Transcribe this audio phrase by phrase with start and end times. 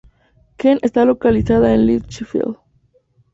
[0.57, 2.57] Kent está localizada en Litchfield.